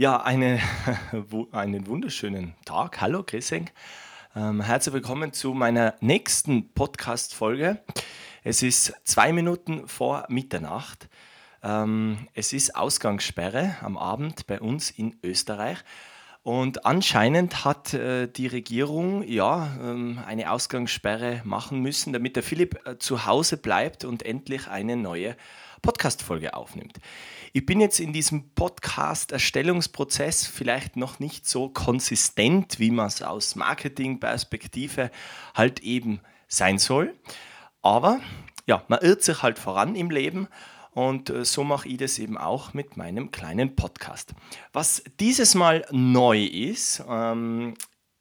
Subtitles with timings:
[0.00, 0.60] Ja, eine,
[1.50, 3.00] einen wunderschönen Tag.
[3.00, 3.68] Hallo, Chriseng.
[4.36, 7.80] Ähm, herzlich willkommen zu meiner nächsten Podcast-Folge.
[8.44, 11.08] Es ist zwei Minuten vor Mitternacht.
[11.64, 15.78] Ähm, es ist Ausgangssperre am Abend bei uns in Österreich.
[16.44, 22.86] Und anscheinend hat äh, die Regierung ja ähm, eine Ausgangssperre machen müssen, damit der Philipp
[22.86, 25.36] äh, zu Hause bleibt und endlich eine neue
[25.82, 26.98] Podcast-Folge aufnimmt.
[27.52, 33.56] Ich bin jetzt in diesem Podcast-Erstellungsprozess vielleicht noch nicht so konsistent, wie man es aus
[33.56, 35.10] Marketing-Perspektive
[35.54, 37.14] halt eben sein soll.
[37.80, 38.20] Aber
[38.66, 40.48] ja, man irrt sich halt voran im Leben
[40.92, 44.34] und äh, so mache ich das eben auch mit meinem kleinen Podcast.
[44.72, 47.74] Was dieses Mal neu ist, ähm,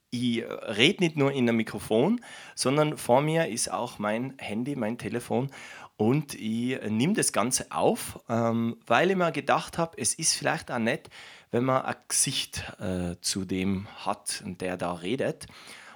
[0.10, 2.22] ich rede nicht nur in einem Mikrofon,
[2.56, 5.52] sondern vor mir ist auch mein Handy, mein Telefon
[5.98, 10.72] und ich nehme das Ganze auf, ähm, weil ich mir gedacht habe, es ist vielleicht
[10.72, 11.10] auch nett,
[11.50, 15.48] wenn man ein Gesicht äh, zu dem hat, der da redet.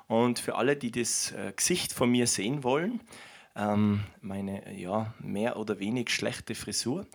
[0.08, 3.02] Und für alle, die das äh, Gesicht von mir sehen wollen,
[3.56, 7.06] ähm, meine ja, mehr oder wenig schlechte Frisur.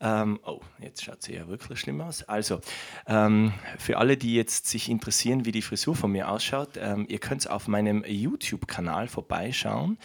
[0.00, 2.22] Ähm, oh, jetzt schaut sie ja wirklich schlimm aus.
[2.22, 2.60] Also,
[3.06, 7.18] ähm, für alle, die jetzt sich interessieren, wie die Frisur von mir ausschaut, ähm, ihr
[7.18, 9.98] könnt auf meinem YouTube-Kanal vorbeischauen.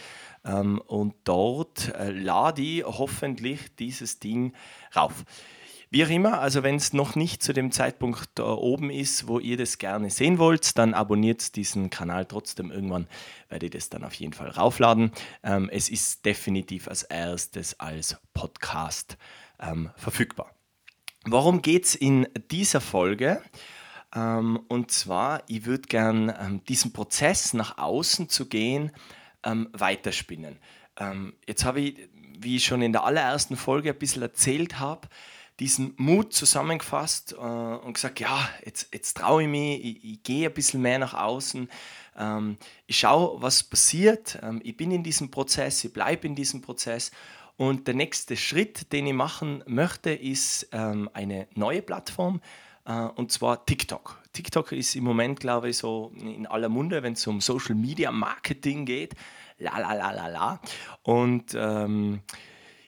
[0.44, 4.52] Ähm, und dort äh, lade ich hoffentlich dieses Ding
[4.94, 5.24] rauf.
[5.88, 9.56] Wie auch immer, also wenn es noch nicht zu dem Zeitpunkt oben ist, wo ihr
[9.56, 12.72] das gerne sehen wollt, dann abonniert diesen Kanal trotzdem.
[12.72, 13.06] Irgendwann
[13.48, 15.12] werde ich das dann auf jeden Fall raufladen.
[15.44, 19.16] Ähm, es ist definitiv als erstes als Podcast
[19.60, 20.54] ähm, verfügbar.
[21.24, 23.42] Worum geht es in dieser Folge?
[24.14, 28.92] Ähm, und zwar, ich würde gern ähm, diesen Prozess nach außen zu gehen,
[29.44, 30.58] ähm, weiterspinnen.
[30.98, 35.08] Ähm, jetzt habe ich, wie ich schon in der allerersten Folge ein bisschen erzählt habe,
[35.58, 40.48] diesen Mut zusammengefasst äh, und gesagt, ja, jetzt, jetzt traue ich mich, ich, ich gehe
[40.48, 41.68] ein bisschen mehr nach außen,
[42.16, 46.60] ähm, ich schaue, was passiert, ähm, ich bin in diesem Prozess, ich bleibe in diesem
[46.60, 47.10] Prozess
[47.56, 52.40] und der nächste Schritt, den ich machen möchte, ist ähm, eine neue Plattform,
[52.84, 54.22] äh, und zwar TikTok.
[54.32, 58.12] TikTok ist im Moment, glaube ich, so in aller Munde, wenn es um Social Media
[58.12, 59.14] Marketing geht.
[59.58, 60.60] La la la la la.
[61.02, 62.20] Und ähm,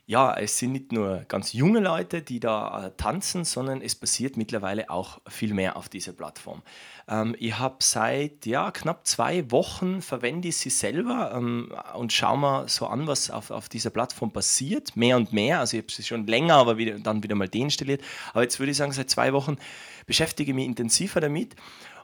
[0.09, 4.39] ja, es sind nicht nur ganz junge Leute, die da äh, tanzen, sondern es passiert
[4.39, 6.63] mittlerweile auch viel mehr auf dieser Plattform.
[7.07, 12.39] Ähm, ich habe seit ja, knapp zwei Wochen verwende ich sie selber ähm, und schaue
[12.39, 14.97] mir so an, was auf, auf dieser Plattform passiert.
[14.97, 15.61] Mehr und mehr.
[15.61, 18.01] Also ich habe sie schon länger, aber wieder, dann wieder mal deinstalliert.
[18.33, 19.59] Aber jetzt würde ich sagen, seit zwei Wochen
[20.07, 21.55] beschäftige ich mich intensiver damit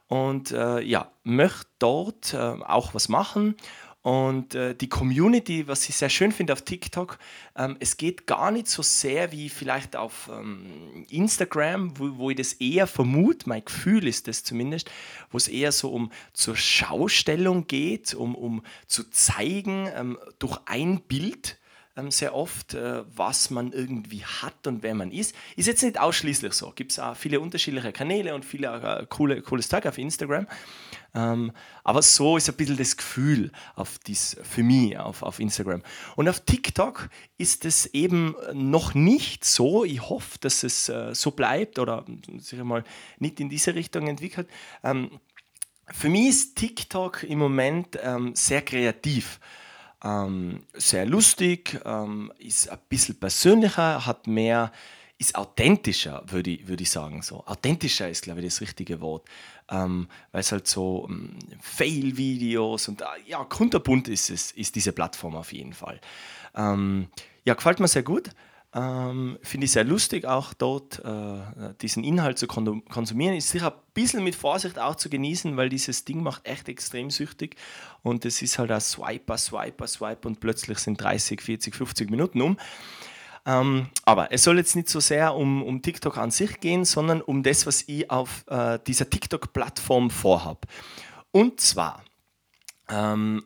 [0.08, 3.56] und äh, ja, möchte dort äh, auch was machen
[4.04, 7.18] und äh, die Community, was ich sehr schön finde auf TikTok,
[7.56, 12.36] ähm, es geht gar nicht so sehr wie vielleicht auf ähm, Instagram, wo, wo ich
[12.36, 14.90] das eher vermute, mein Gefühl ist das zumindest,
[15.30, 21.00] wo es eher so um zur Schaustellung geht, um, um zu zeigen ähm, durch ein
[21.00, 21.56] Bild
[22.08, 25.34] sehr oft, äh, was man irgendwie hat und wer man ist.
[25.56, 26.72] Ist jetzt nicht ausschließlich so.
[26.74, 30.46] Gibt es auch viele unterschiedliche Kanäle und viele äh, coole, cooles Zeug auf Instagram.
[31.14, 31.52] Ähm,
[31.84, 35.82] aber so ist ein bisschen das Gefühl auf dies, für mich auf, auf Instagram.
[36.16, 39.84] Und auf TikTok ist es eben noch nicht so.
[39.84, 42.04] Ich hoffe, dass es äh, so bleibt oder
[42.38, 42.82] sich mal
[43.20, 44.48] nicht in diese Richtung entwickelt.
[44.82, 45.20] Ähm,
[45.92, 49.38] für mich ist TikTok im Moment ähm, sehr kreativ
[50.04, 54.70] ähm, sehr lustig, ähm, ist ein bisschen persönlicher, hat mehr,
[55.18, 57.22] ist authentischer, würde ich, würd ich sagen.
[57.22, 57.44] So.
[57.46, 59.26] Authentischer ist, glaube ich, das richtige Wort.
[59.70, 64.92] Ähm, weil es halt so ähm, Fail-Videos und äh, ja, kunterbunt ist es, ist diese
[64.92, 66.00] Plattform auf jeden Fall.
[66.54, 67.08] Ähm,
[67.44, 68.28] ja, gefällt mir sehr gut.
[68.76, 73.36] Ähm, Finde ich sehr lustig, auch dort äh, diesen Inhalt zu konsumieren.
[73.36, 77.10] Ist sicher ein bisschen mit Vorsicht auch zu genießen, weil dieses Ding macht echt extrem
[77.10, 77.56] süchtig.
[78.02, 82.40] Und es ist halt ein Swiper, Swiper, Swipe und plötzlich sind 30, 40, 50 Minuten
[82.40, 82.58] um.
[83.46, 87.20] Ähm, aber es soll jetzt nicht so sehr um, um TikTok an sich gehen, sondern
[87.20, 90.66] um das, was ich auf äh, dieser TikTok-Plattform vorhabe.
[91.30, 92.02] Und zwar,
[92.88, 93.44] ähm,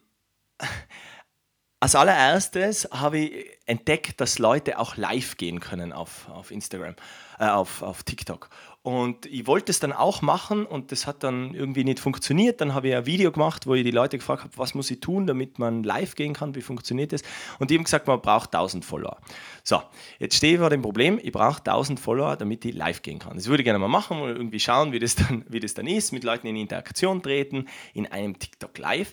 [1.80, 6.96] als allererstes habe ich entdeckt, dass Leute auch live gehen können auf, auf Instagram,
[7.38, 8.48] äh, auf, auf TikTok.
[8.82, 12.60] Und ich wollte es dann auch machen und das hat dann irgendwie nicht funktioniert.
[12.60, 15.00] Dann habe ich ein Video gemacht, wo ich die Leute gefragt habe, was muss ich
[15.00, 17.22] tun, damit man live gehen kann, wie funktioniert das?
[17.58, 19.18] Und die haben gesagt, man braucht 1000 Follower.
[19.62, 19.82] So,
[20.18, 23.36] jetzt stehe ich vor dem Problem, ich brauche 1000 Follower, damit ich live gehen kann.
[23.36, 25.86] Das würde ich gerne mal machen und irgendwie schauen, wie das dann, wie das dann
[25.86, 29.12] ist, mit Leuten in Interaktion treten, in einem TikTok live.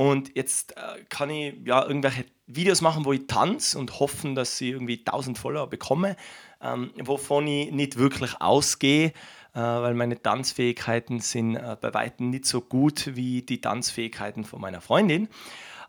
[0.00, 4.58] Und jetzt äh, kann ich ja irgendwelche Videos machen, wo ich tanze und hoffen, dass
[4.58, 6.16] ich irgendwie 1000 Follower bekomme,
[6.62, 9.08] ähm, wovon ich nicht wirklich ausgehe,
[9.52, 14.62] äh, weil meine Tanzfähigkeiten sind äh, bei weitem nicht so gut wie die Tanzfähigkeiten von
[14.62, 15.28] meiner Freundin.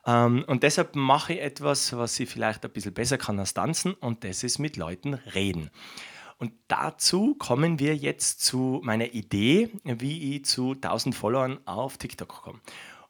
[0.05, 3.93] Ähm, und deshalb mache ich etwas, was sie vielleicht ein bisschen besser kann als tanzen,
[3.93, 5.71] und das ist mit Leuten reden.
[6.37, 12.27] Und dazu kommen wir jetzt zu meiner Idee, wie ich zu 1000 Followern auf TikTok
[12.27, 12.59] komme.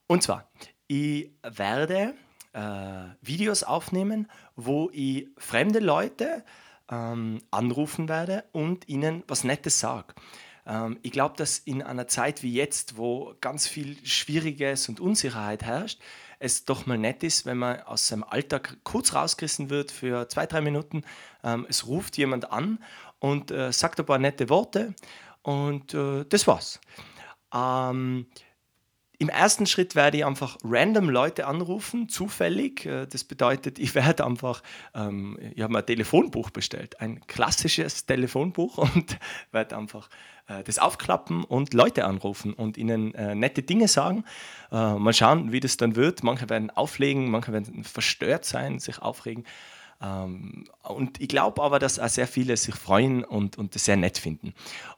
[0.06, 0.52] Und zwar,
[0.92, 2.14] ich werde
[2.52, 2.60] äh,
[3.22, 6.44] Videos aufnehmen, wo ich fremde Leute
[6.90, 10.14] ähm, anrufen werde und ihnen was Nettes sage.
[10.68, 15.64] Ähm, ich glaube, dass in einer Zeit wie jetzt, wo ganz viel Schwieriges und Unsicherheit
[15.64, 16.02] herrscht,
[16.40, 20.46] es doch mal nett ist, wenn man aus seinem Alltag kurz rausgerissen wird für zwei,
[20.46, 21.04] drei Minuten.
[21.42, 22.80] Ähm, es ruft jemand an
[23.20, 24.94] und äh, sagt ein paar nette Worte
[25.42, 26.82] und äh, das war's.
[27.54, 28.28] Ähm,
[29.22, 32.88] im ersten Schritt werde ich einfach random Leute anrufen, zufällig.
[32.88, 34.64] Äh, das bedeutet, ich werde einfach,
[34.96, 39.20] ähm, ich habe mir ein Telefonbuch bestellt, ein klassisches Telefonbuch und
[39.52, 40.10] werde einfach
[40.48, 44.26] äh, das aufklappen und Leute anrufen und ihnen äh, nette Dinge sagen.
[44.72, 46.24] Äh, mal schauen, wie das dann wird.
[46.24, 49.46] Manche werden auflegen, manche werden verstört sein, sich aufregen.
[50.02, 53.98] Ähm, und ich glaube aber, dass auch sehr viele sich freuen und, und das sehr
[53.98, 54.54] nett finden.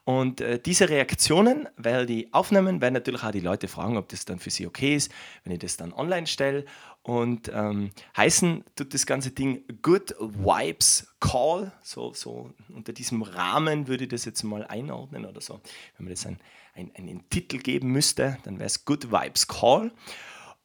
[0.05, 4.25] Und äh, diese Reaktionen werde ich aufnehmen, werde natürlich auch die Leute fragen, ob das
[4.25, 5.11] dann für sie okay ist,
[5.43, 6.65] wenn ich das dann online stelle.
[7.01, 11.73] Und ähm, heißen tut das ganze Ding Good Vibes Call.
[11.83, 15.59] So, so unter diesem Rahmen würde ich das jetzt mal einordnen oder so.
[15.97, 16.39] Wenn man das ein,
[16.75, 19.91] ein, einen Titel geben müsste, dann wäre es Good Vibes Call.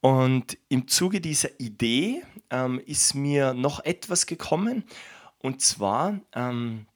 [0.01, 4.85] Und im Zuge dieser Idee ähm, ist mir noch etwas gekommen.
[5.39, 6.87] Und zwar, ähm,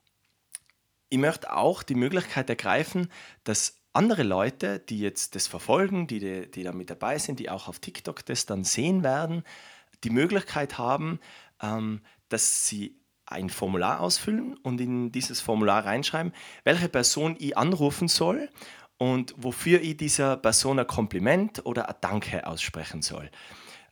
[1.09, 3.09] ich möchte auch die Möglichkeit ergreifen,
[3.45, 7.69] dass andere Leute, die jetzt das verfolgen, die, die da mit dabei sind, die auch
[7.69, 9.43] auf TikTok das dann sehen werden,
[10.05, 11.21] die Möglichkeit haben,
[11.61, 16.33] ähm, dass sie ein Formular ausfüllen und in dieses Formular reinschreiben,
[16.65, 18.49] welche Person ich anrufen soll
[19.03, 23.33] und wofür ich dieser Person ein Kompliment oder ein Danke aussprechen soll.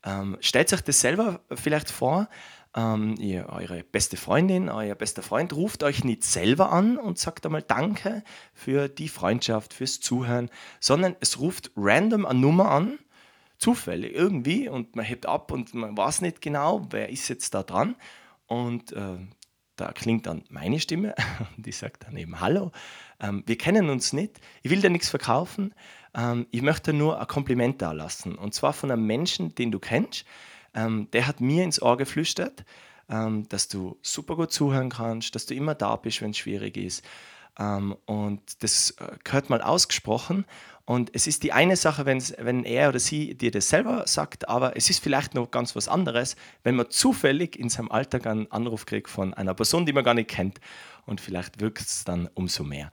[0.05, 2.29] Ähm, stellt euch das selber vielleicht vor,
[2.77, 7.45] ähm, ihr, eure beste Freundin, euer bester Freund ruft euch nicht selber an und sagt
[7.45, 8.23] einmal Danke
[8.55, 10.49] für die Freundschaft, fürs Zuhören,
[10.79, 13.01] sondern es ruft random eine Nummer an,
[13.59, 17.65] zufällig irgendwie, und man hebt ab und man weiß nicht genau, wer ist jetzt da
[17.65, 17.97] dran.
[18.47, 19.19] Und äh,
[19.81, 21.15] da klingt dann meine Stimme
[21.57, 22.71] und ich sage dann eben Hallo,
[23.21, 25.75] ähm, wir kennen uns nicht, ich will dir nichts verkaufen,
[26.15, 28.35] ähm, ich möchte nur ein Kompliment da lassen.
[28.35, 30.27] Und zwar von einem Menschen, den du kennst,
[30.75, 32.65] ähm, der hat mir ins Ohr geflüstert,
[33.09, 36.77] ähm, dass du super gut zuhören kannst, dass du immer da bist, wenn es schwierig
[36.77, 37.05] ist.
[37.61, 40.45] Ähm, und das äh, gehört mal ausgesprochen
[40.91, 44.77] und es ist die eine Sache, wenn er oder sie dir das selber sagt, aber
[44.77, 46.35] es ist vielleicht noch ganz was anderes,
[46.65, 50.15] wenn man zufällig in seinem Alltag einen Anruf kriegt von einer Person, die man gar
[50.15, 50.59] nicht kennt.
[51.07, 52.91] Und vielleicht wirkt es dann umso mehr.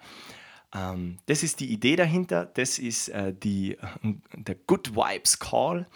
[0.76, 2.46] Ähm, das ist die Idee dahinter.
[2.46, 5.88] Das ist äh, die, äh, der Good Vibes Call.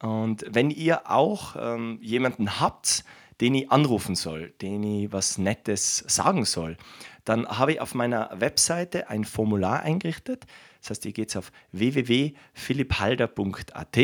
[0.00, 3.04] Und wenn ihr auch ähm, jemanden habt,
[3.40, 6.76] den ich anrufen soll, den ich was Nettes sagen soll,
[7.24, 10.44] dann habe ich auf meiner Webseite ein Formular eingerichtet.
[10.80, 13.98] Das heißt, ihr geht auf www.philipphalder.at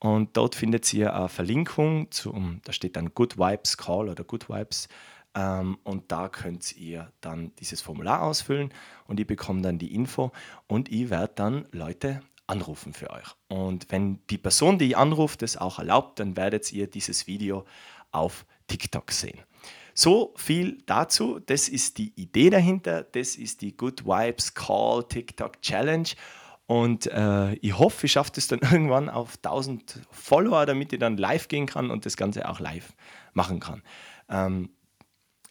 [0.00, 4.48] und dort findet ihr eine Verlinkung, zum, da steht dann Good Vibes Call oder Good
[4.48, 4.88] Vibes
[5.34, 8.72] ähm, und da könnt ihr dann dieses Formular ausfüllen
[9.06, 10.32] und ich bekomme dann die Info
[10.66, 13.26] und ich werde dann Leute anrufen für euch.
[13.48, 17.64] Und wenn die Person, die ich anrufe, das auch erlaubt, dann werdet ihr dieses Video
[18.12, 19.40] auf TikTok sehen.
[19.94, 21.40] So viel dazu.
[21.40, 23.02] Das ist die Idee dahinter.
[23.02, 26.08] Das ist die Good Vibes Call TikTok Challenge.
[26.66, 31.16] Und äh, ich hoffe, ich schaffe es dann irgendwann auf 1000 Follower, damit ich dann
[31.16, 32.94] live gehen kann und das Ganze auch live
[33.32, 33.82] machen kann.
[34.28, 34.70] Ähm,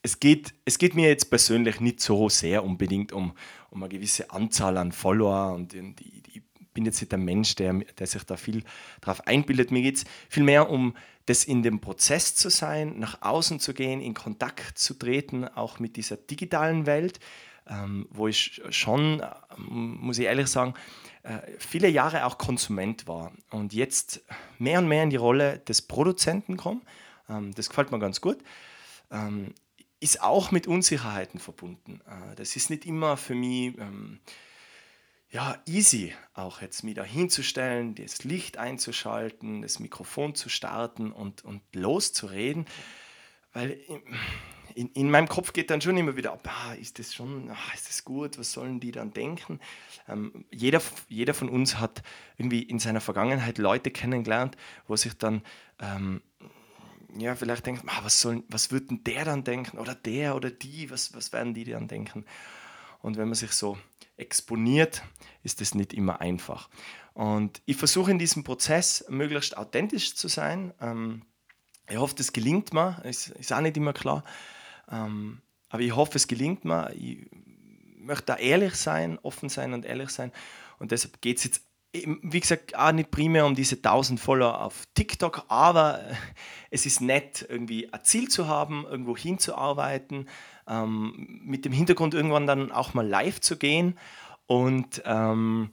[0.01, 3.33] es, geht, es geht mir jetzt persönlich nicht so sehr unbedingt um,
[3.69, 6.41] um eine gewisse Anzahl an Follower und die, die,
[6.73, 8.63] bin jetzt nicht der Mensch, der, der sich da viel
[9.01, 9.71] drauf einbildet.
[9.71, 10.95] Mir geht es vielmehr um
[11.25, 15.79] das in dem Prozess zu sein, nach außen zu gehen, in Kontakt zu treten, auch
[15.79, 17.19] mit dieser digitalen Welt,
[17.67, 20.73] ähm, wo ich schon, äh, muss ich ehrlich sagen,
[21.23, 24.21] äh, viele Jahre auch Konsument war und jetzt
[24.57, 26.81] mehr und mehr in die Rolle des Produzenten komme.
[27.29, 28.39] Ähm, das gefällt mir ganz gut.
[29.11, 29.53] Ähm,
[29.99, 32.01] ist auch mit Unsicherheiten verbunden.
[32.07, 34.19] Äh, das ist nicht immer für mich ähm,
[35.31, 41.45] ja, easy, auch jetzt mich da hinzustellen, das Licht einzuschalten, das Mikrofon zu starten und,
[41.45, 42.65] und loszureden.
[43.53, 43.79] Weil
[44.73, 47.89] in, in, meinem Kopf geht dann schon immer wieder ah, ist das schon, ah, ist
[47.89, 49.59] das gut, was sollen die dann denken?
[50.07, 52.01] Ähm, jeder, jeder von uns hat
[52.37, 54.57] irgendwie in seiner Vergangenheit Leute kennengelernt,
[54.87, 55.43] wo sich dann
[55.79, 56.21] ähm,
[57.17, 59.77] ja, vielleicht denkt, ah, was, soll, was wird denn der dann denken?
[59.77, 62.25] Oder der oder die, was, was werden die dann denken?
[63.01, 63.77] Und wenn man sich so
[64.19, 65.03] exponiert,
[65.43, 66.69] ist es nicht immer einfach.
[67.13, 70.73] Und ich versuche in diesem Prozess möglichst authentisch zu sein.
[70.79, 71.23] Ähm,
[71.89, 73.01] ich hoffe, das gelingt mir.
[73.03, 74.23] Ist, ist auch nicht immer klar.
[74.91, 76.93] Ähm, aber ich hoffe, es gelingt mir.
[76.93, 77.27] Ich
[77.97, 80.31] möchte da ehrlich sein, offen sein und ehrlich sein.
[80.79, 81.61] Und deshalb geht es jetzt,
[81.93, 86.01] wie gesagt, auch nicht primär um diese 1000 Follower auf TikTok, aber
[86.69, 90.29] es ist nett, irgendwie ein Ziel zu haben, irgendwo hinzuarbeiten,
[90.67, 93.97] ähm, mit dem Hintergrund irgendwann dann auch mal live zu gehen.
[94.45, 95.71] Und ähm,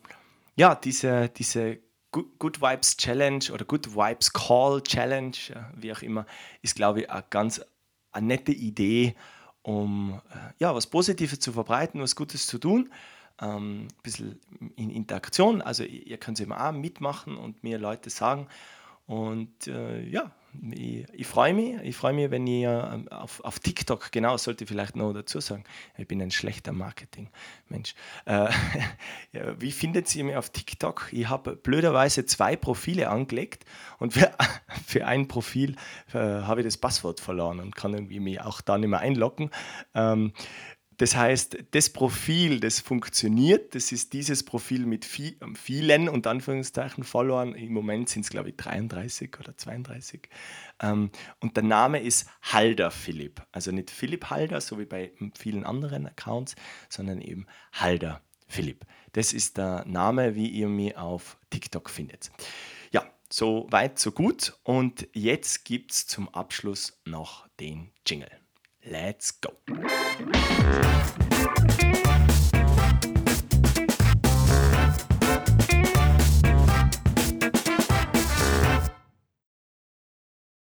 [0.57, 1.79] ja, diese, diese
[2.13, 5.37] Good Vibes Challenge oder Good Vibes Call Challenge,
[5.75, 6.25] wie auch immer,
[6.63, 7.61] ist, glaube ich, eine ganz
[8.13, 9.15] eine nette Idee,
[9.61, 12.91] um äh, ja, was Positives zu verbreiten, was Gutes zu tun.
[13.41, 14.41] Ähm, ein bisschen
[14.77, 15.63] in Interaktion.
[15.63, 18.49] Also ihr könnt immer auch mitmachen und mir Leute sagen.
[19.07, 20.33] Und äh, ja,
[20.73, 21.77] ich, ich freue mich.
[21.83, 25.41] Ich freue mich, wenn ihr ähm, auf, auf TikTok, genau, sollte ich vielleicht noch dazu
[25.41, 25.65] sagen,
[25.97, 27.95] ich bin ein schlechter Marketing-Mensch.
[28.25, 28.49] Äh,
[29.59, 31.09] wie findet ihr mich auf TikTok?
[31.13, 33.65] Ich habe blöderweise zwei Profile angelegt
[33.99, 34.33] und für,
[34.87, 35.77] für ein Profil
[36.13, 39.51] äh, habe ich das Passwort verloren und kann irgendwie mich auch da nicht mehr einloggen.
[39.95, 40.33] Ähm,
[40.99, 47.05] das heißt, das Profil, das funktioniert, das ist dieses Profil mit ähm, vielen, und Anführungszeichen,
[47.05, 47.55] Followern.
[47.55, 50.29] Im Moment sind es, glaube ich, 33 oder 32.
[50.81, 51.11] Ähm,
[51.41, 53.43] und der Name ist Halder Philipp.
[53.53, 56.57] Also nicht Philipp Halder, so wie bei vielen anderen Accounts,
[56.89, 58.87] sondern eben Halder Philipp.
[59.13, 62.31] Das ist der Name, wie ihr mich auf TikTok findet.
[62.91, 64.59] Ja, so weit, so gut.
[64.63, 68.31] Und jetzt gibt es zum Abschluss noch den Jingle.
[68.89, 69.51] Let's go!